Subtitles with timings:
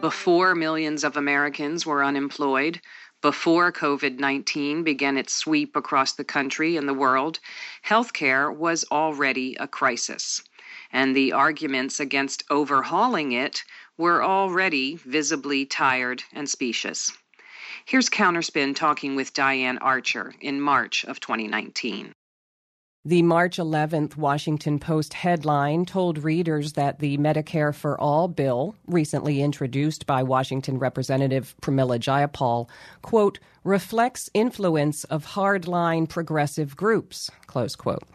[0.00, 2.80] Before millions of Americans were unemployed,
[3.20, 7.38] before COVID 19 began its sweep across the country and the world,
[7.84, 10.42] healthcare was already a crisis,
[10.90, 13.62] and the arguments against overhauling it
[13.98, 17.12] were already visibly tired and specious.
[17.84, 22.14] Here's Counterspin talking with Diane Archer in March of 2019.
[23.02, 29.40] The March 11th Washington Post headline told readers that the Medicare for All bill, recently
[29.40, 32.68] introduced by Washington Representative Pramila Jayapal,
[33.00, 38.06] quote, reflects influence of hardline progressive groups, close quote.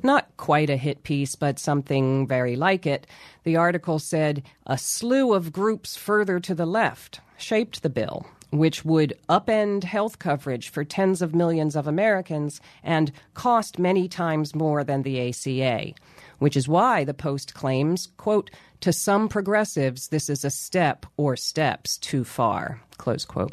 [0.00, 3.08] Not quite a hit piece, but something very like it.
[3.42, 8.84] The article said a slew of groups further to the left shaped the bill, which
[8.84, 14.82] would upend health coverage for tens of millions of Americans and cost many times more
[14.84, 15.92] than the ACA,
[16.38, 21.36] which is why the Post claims, quote, to some progressives, this is a step or
[21.36, 23.52] steps too far, close quote.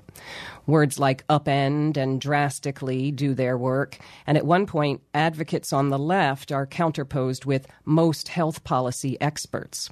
[0.66, 6.00] Words like upend and drastically do their work, and at one point, advocates on the
[6.00, 9.90] left are counterposed with most health policy experts.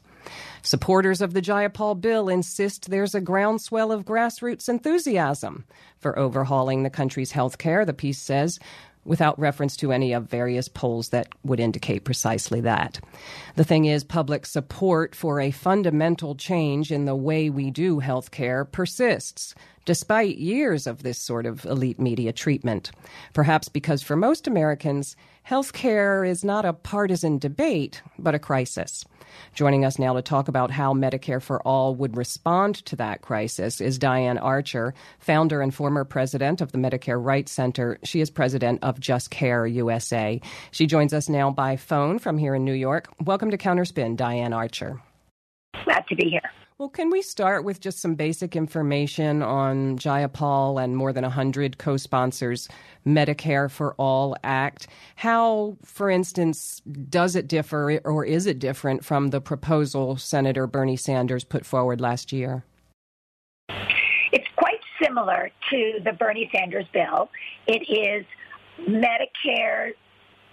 [0.62, 5.66] Supporters of the Jayapal bill insist there's a groundswell of grassroots enthusiasm
[5.98, 8.60] for overhauling the country's health care, the piece says,
[9.06, 13.00] without reference to any of various polls that would indicate precisely that.
[13.56, 18.70] The thing is, public support for a fundamental change in the way we do healthcare
[18.70, 19.54] persists,
[19.86, 22.92] despite years of this sort of elite media treatment.
[23.34, 25.16] Perhaps because for most Americans,
[25.48, 29.06] healthcare is not a partisan debate, but a crisis.
[29.54, 33.82] Joining us now to talk about how Medicare for All would respond to that crisis
[33.82, 38.00] is Diane Archer, founder and former president of the Medicare Rights Center.
[38.04, 40.42] She is president of Just Care USA.
[40.72, 43.10] She joins us now by phone from here in New York.
[43.24, 45.02] Welcome to Counterspin, Diane Archer.
[45.84, 46.65] Glad to be here.
[46.78, 51.78] Well, can we start with just some basic information on Jayapal and more than 100
[51.78, 52.68] co sponsors'
[53.08, 54.88] Medicare for All Act?
[55.16, 60.98] How, for instance, does it differ or is it different from the proposal Senator Bernie
[60.98, 62.66] Sanders put forward last year?
[64.34, 67.30] It's quite similar to the Bernie Sanders bill.
[67.68, 68.26] It is
[68.86, 69.92] Medicare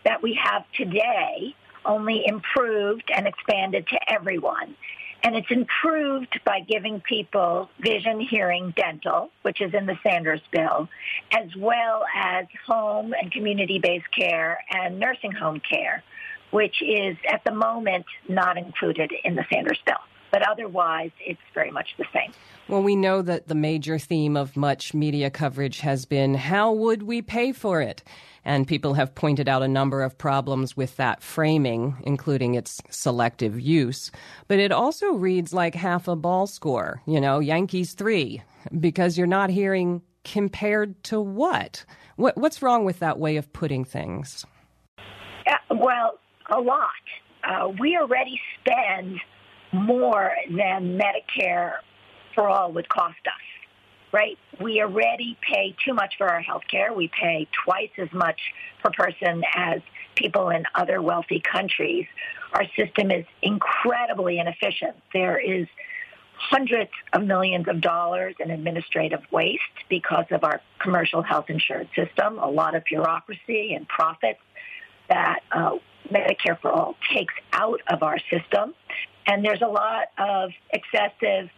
[0.05, 1.53] that we have today,
[1.85, 4.77] only improved and expanded to everyone.
[5.25, 10.89] And it's improved by giving people vision, hearing, dental, which is in the Sanders bill,
[11.31, 16.03] as well as home and community-based care and nursing home care,
[16.51, 19.97] which is at the moment not included in the Sanders bill.
[20.33, 22.33] But otherwise, it's very much the same.
[22.67, 27.03] Well, we know that the major theme of much media coverage has been how would
[27.03, 28.03] we pay for it?
[28.45, 33.61] And people have pointed out a number of problems with that framing, including its selective
[33.61, 34.11] use.
[34.49, 38.43] But it also reads like half a ball score, you know, Yankees three,
[38.81, 41.85] because you're not hearing compared to what?
[42.17, 44.47] what what's wrong with that way of putting things?
[44.99, 46.19] Uh, well,
[46.51, 46.91] a lot.
[47.45, 49.21] Uh, we already spend
[49.73, 51.75] more than Medicare
[52.35, 53.53] for all would cost us
[54.13, 54.39] right?
[54.61, 56.93] We already pay too much for our health care.
[56.93, 58.39] We pay twice as much
[58.83, 59.81] per person as
[60.15, 62.07] people in other wealthy countries.
[62.53, 64.97] Our system is incredibly inefficient.
[65.15, 65.67] There is
[66.35, 72.39] hundreds of millions of dollars in administrative waste because of our commercial health insurance system,
[72.39, 74.41] a lot of bureaucracy and profits
[75.09, 75.79] that uh,
[76.11, 78.75] Medicare for All takes out of our system.
[79.27, 81.51] And there's a lot of excessive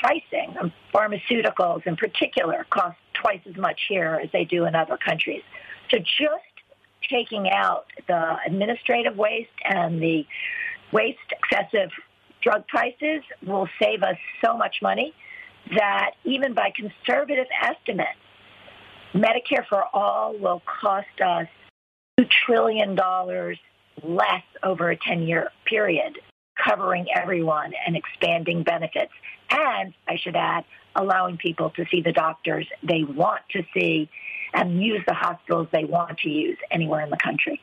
[0.00, 4.96] pricing of pharmaceuticals in particular cost twice as much here as they do in other
[4.96, 5.42] countries.
[5.90, 6.44] So just
[7.08, 10.26] taking out the administrative waste and the
[10.92, 11.90] waste excessive
[12.42, 15.12] drug prices will save us so much money
[15.76, 18.18] that even by conservative estimates,
[19.14, 21.48] Medicare for all will cost us
[22.18, 22.96] $2 trillion
[24.02, 26.18] less over a 10-year period,
[26.64, 29.12] covering everyone and expanding benefits
[29.50, 30.64] and I should add,
[30.96, 34.08] allowing people to see the doctors they want to see
[34.54, 37.60] and use the hospitals they want to use anywhere in the country.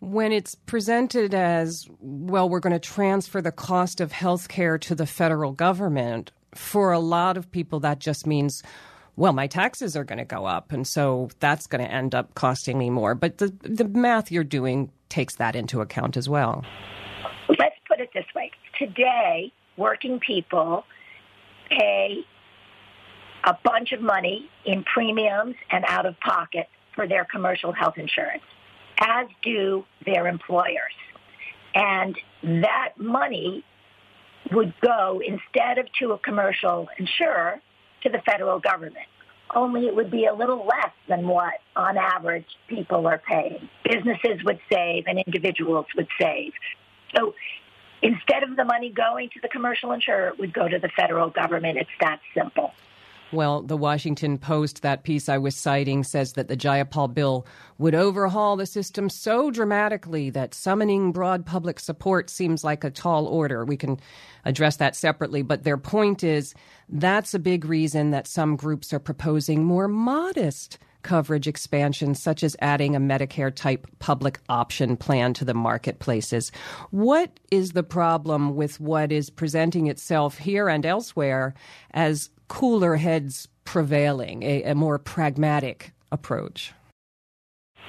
[0.00, 4.94] When it's presented as, well, we're going to transfer the cost of health care to
[4.94, 8.62] the federal government, for a lot of people, that just means,
[9.16, 12.34] well, my taxes are going to go up, and so that's going to end up
[12.34, 13.14] costing me more.
[13.14, 16.64] But the, the math you're doing takes that into account as well.
[17.48, 18.50] Let's put it this way.
[18.80, 20.84] Today, working people
[21.68, 22.24] pay
[23.44, 28.42] a bunch of money in premiums and out of pocket for their commercial health insurance,
[28.98, 30.94] as do their employers.
[31.74, 33.62] And that money
[34.50, 37.60] would go instead of to a commercial insurer
[38.02, 39.06] to the federal government.
[39.54, 43.68] Only it would be a little less than what, on average, people are paying.
[43.84, 46.52] Businesses would save and individuals would save.
[47.14, 47.34] So
[48.02, 51.30] instead of the money going to the commercial insurer, it would go to the federal
[51.30, 51.78] government.
[51.78, 52.72] It's that simple.
[53.32, 57.46] Well, the Washington Post, that piece I was citing, says that the Jayapal bill
[57.78, 63.26] would overhaul the system so dramatically that summoning broad public support seems like a tall
[63.26, 63.64] order.
[63.64, 64.00] We can
[64.44, 66.54] address that separately, but their point is
[66.88, 72.56] that's a big reason that some groups are proposing more modest coverage expansion, such as
[72.60, 76.52] adding a Medicare type public option plan to the marketplaces.
[76.90, 81.54] What is the problem with what is presenting itself here and elsewhere
[81.92, 86.72] as cooler heads prevailing, a, a more pragmatic approach?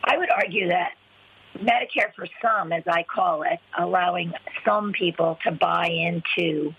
[0.03, 0.91] I would argue that
[1.57, 4.33] Medicare for some, as I call it, allowing
[4.65, 6.73] some people to buy into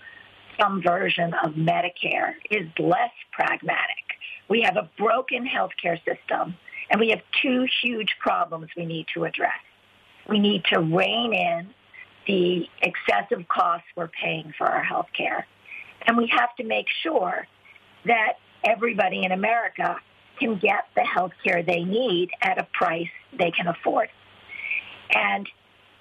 [0.59, 4.02] some version of Medicare is less pragmatic.
[4.49, 6.55] We have a broken healthcare system,
[6.89, 9.51] and we have two huge problems we need to address.
[10.29, 11.69] We need to rein in
[12.27, 15.43] the excessive costs we're paying for our healthcare,
[16.05, 17.47] and we have to make sure
[18.05, 19.97] that everybody in America
[20.39, 24.09] can get the healthcare they need at a price they can afford.
[25.13, 25.47] And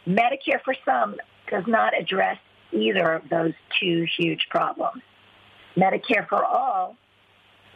[0.06, 1.16] Medicare for some
[1.50, 2.38] does not address
[2.72, 5.02] either of those two huge problems.
[5.76, 6.96] Medicare for all,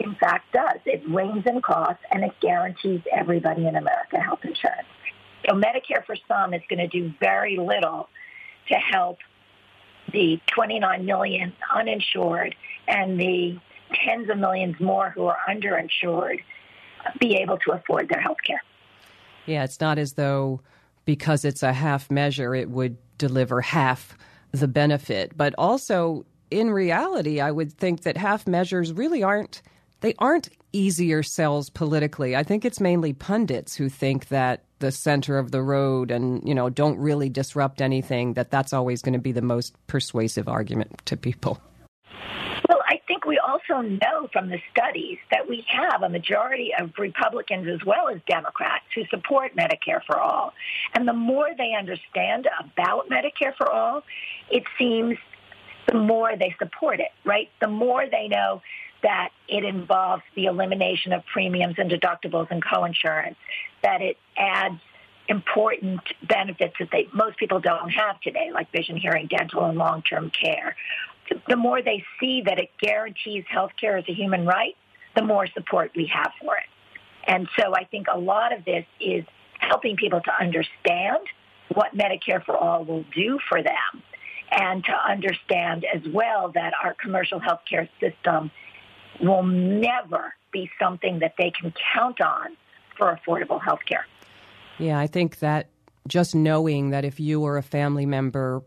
[0.07, 0.81] in fact, does.
[0.87, 4.87] It reins in costs and it guarantees everybody in America health insurance.
[5.47, 8.09] So Medicare for some is going to do very little
[8.69, 9.19] to help
[10.13, 12.55] the 29 million uninsured
[12.87, 13.59] and the
[14.05, 16.39] tens of millions more who are underinsured
[17.21, 18.63] be able to afford their health care.
[19.47, 20.61] Yeah, it's not as though
[21.05, 24.17] because it's a half measure, it would deliver half
[24.53, 25.37] the benefit.
[25.37, 29.63] But also, in reality, I would think that half measures really aren't
[30.01, 32.37] they aren't easier sells politically.
[32.37, 36.55] I think it's mainly pundits who think that the center of the road and you
[36.55, 41.01] know don't really disrupt anything that that's always going to be the most persuasive argument
[41.07, 41.59] to people
[42.69, 46.91] Well, I think we also know from the studies that we have a majority of
[46.99, 50.53] Republicans as well as Democrats who support Medicare for all.
[50.95, 54.03] And the more they understand about Medicare for all,
[54.51, 55.17] it seems
[55.89, 57.49] the more they support it, right?
[57.61, 58.61] The more they know
[59.07, 63.37] that it involves the elimination of premiums and deductibles and coinsurance,
[63.85, 64.81] that it adds
[65.29, 70.31] important benefits that they, most people don't have today, like vision, hearing, dental, and long-term
[70.31, 70.75] care,
[71.49, 74.77] the more they see that it guarantees health care as a human right,
[75.15, 76.65] the more support we have for it.
[77.29, 79.25] And so I think a lot of this is
[79.59, 81.25] helping people to understand
[81.75, 84.03] what Medicare for All will do for them
[84.51, 88.51] and to understand as well that our commercial health care system
[89.21, 92.57] will never be something that they can count on
[92.97, 94.07] for affordable health care.
[94.79, 95.69] Yeah, I think that
[96.09, 98.63] just knowing that if you or a family member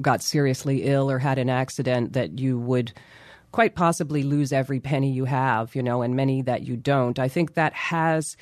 [0.00, 2.92] got seriously ill or had an accident that you would
[3.52, 7.18] quite possibly lose every penny you have, you know, and many that you don't.
[7.18, 8.36] I think that has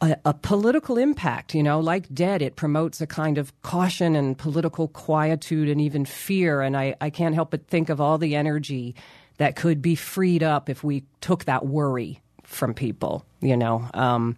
[0.00, 4.36] a, a, political impact, you know, like debt, it promotes a kind of caution and
[4.36, 6.60] political quietude and even fear.
[6.60, 8.94] And I, I can't help but think of all the energy
[9.38, 13.88] that could be freed up if we took that worry from people, you know.
[13.92, 14.36] Um,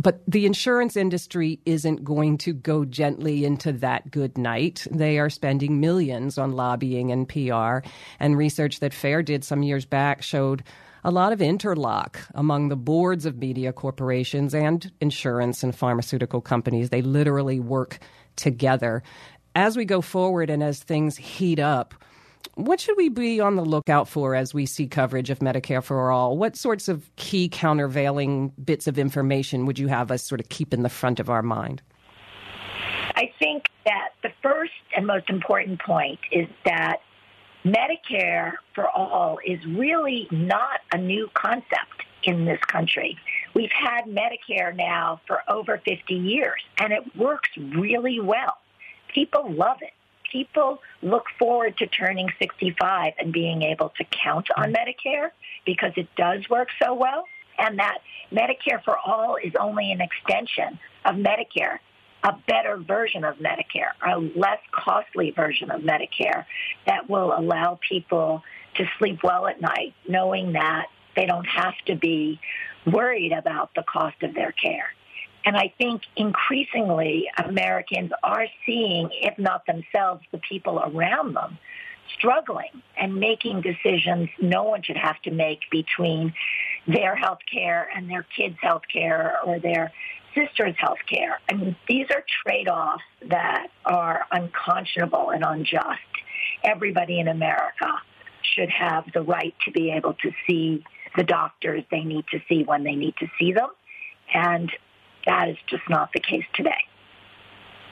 [0.00, 4.86] but the insurance industry isn't going to go gently into that good night.
[4.90, 7.86] They are spending millions on lobbying and PR.
[8.20, 10.62] And research that FAIR did some years back showed
[11.02, 16.90] a lot of interlock among the boards of media corporations and insurance and pharmaceutical companies.
[16.90, 17.98] They literally work
[18.36, 19.02] together.
[19.54, 21.94] As we go forward and as things heat up,
[22.54, 26.10] what should we be on the lookout for as we see coverage of Medicare for
[26.10, 26.36] All?
[26.36, 30.72] What sorts of key countervailing bits of information would you have us sort of keep
[30.72, 31.82] in the front of our mind?
[33.16, 36.98] I think that the first and most important point is that
[37.64, 43.18] Medicare for All is really not a new concept in this country.
[43.54, 48.58] We've had Medicare now for over 50 years, and it works really well.
[49.12, 49.92] People love it
[50.34, 55.30] people look forward to turning 65 and being able to count on Medicare
[55.64, 57.24] because it does work so well,
[57.56, 57.98] and that
[58.32, 61.78] Medicare for all is only an extension of Medicare,
[62.24, 66.44] a better version of Medicare, a less costly version of Medicare
[66.86, 68.42] that will allow people
[68.74, 72.40] to sleep well at night knowing that they don't have to be
[72.84, 74.88] worried about the cost of their care.
[75.44, 81.58] And I think increasingly Americans are seeing, if not themselves, the people around them
[82.16, 86.32] struggling and making decisions no one should have to make between
[86.86, 89.92] their health care and their kids' health care or their
[90.34, 91.40] sister's health care.
[91.48, 96.00] I mean, these are trade-offs that are unconscionable and unjust.
[96.62, 98.00] Everybody in America
[98.42, 100.84] should have the right to be able to see
[101.16, 103.68] the doctors they need to see when they need to see them.
[104.32, 104.70] And
[105.26, 106.84] that is just not the case today.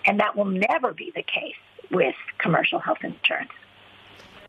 [0.07, 1.55] And that will never be the case
[1.91, 3.53] with commercial health insurance.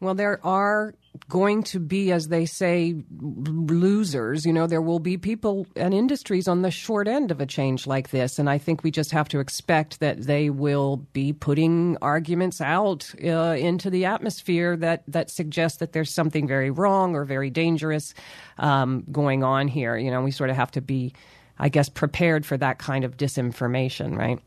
[0.03, 0.95] Well, there are
[1.29, 4.45] going to be, as they say, losers.
[4.45, 7.87] You know, there will be people and industries on the short end of a change
[7.87, 8.37] like this.
[8.37, 13.13] And I think we just have to expect that they will be putting arguments out
[13.23, 18.13] uh, into the atmosphere that, that suggest that there's something very wrong or very dangerous
[18.57, 19.95] um, going on here.
[19.95, 21.13] You know, we sort of have to be,
[21.59, 24.39] I guess, prepared for that kind of disinformation, right?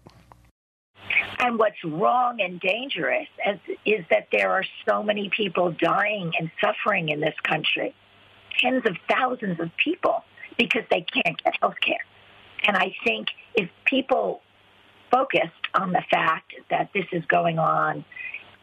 [1.38, 6.50] And what's wrong and dangerous is, is that there are so many people dying and
[6.60, 7.94] suffering in this country,
[8.58, 10.24] tens of thousands of people,
[10.58, 12.04] because they can't get health care.
[12.66, 14.40] And I think if people
[15.10, 18.04] focused on the fact that this is going on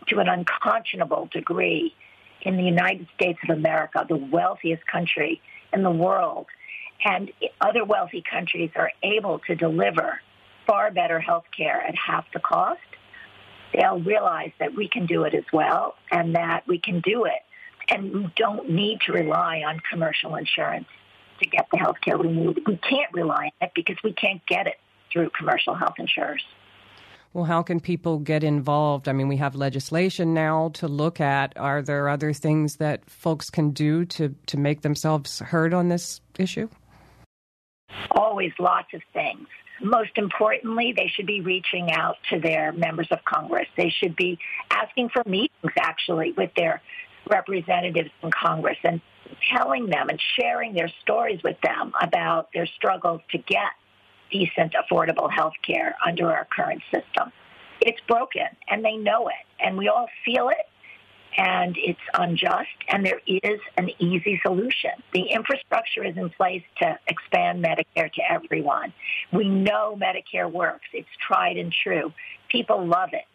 [0.08, 1.94] to an unconscionable degree
[2.42, 6.48] in the United States of America, the wealthiest country in the world,
[7.06, 7.32] and
[7.62, 10.20] other wealthy countries are able to deliver
[10.66, 12.80] far better health care at half the cost,
[13.74, 17.42] they'll realize that we can do it as well and that we can do it
[17.90, 20.88] and we don't need to rely on commercial insurance
[21.42, 22.60] to get the health care we need.
[22.66, 24.76] We can't rely on it because we can't get it
[25.12, 26.44] through commercial health insurers.
[27.34, 29.10] Well, how can people get involved?
[29.10, 31.58] I mean, we have legislation now to look at.
[31.58, 36.22] Are there other things that folks can do to, to make themselves heard on this
[36.38, 36.70] issue?
[38.34, 39.48] Always lots of things
[39.82, 43.68] most importantly, they should be reaching out to their members of Congress.
[43.76, 44.40] They should be
[44.72, 46.82] asking for meetings, actually, with their
[47.30, 49.02] representatives in Congress and
[49.56, 53.72] telling them and sharing their stories with them about their struggles to get
[54.32, 57.32] decent, affordable health care under our current system.
[57.82, 60.66] It's broken, and they know it, and we all feel it,
[61.38, 64.92] and it's unjust, and there is an easy solution.
[65.14, 68.94] The infrastructure is in place to expand Medicare to everyone.
[69.32, 70.86] We know Medicare works.
[70.94, 72.14] It's tried and true.
[72.50, 73.26] People love it.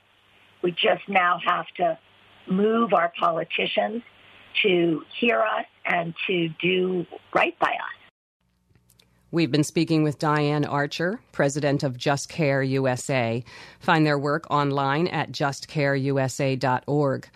[0.63, 1.99] We just now have to
[2.47, 4.03] move our politicians
[4.63, 7.98] to hear us and to do right by us.
[9.31, 13.45] We've been speaking with Diane Archer, president of Just Care USA.
[13.79, 17.29] Find their work online at justcareusa.org.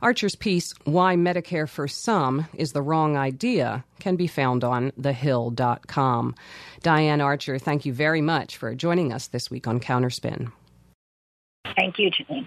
[0.00, 6.36] Archer's piece, Why Medicare for Some is the Wrong Idea, can be found on thehill.com.
[6.82, 10.52] Diane Archer, thank you very much for joining us this week on Counterspin.
[11.76, 12.38] Thank you, Janine.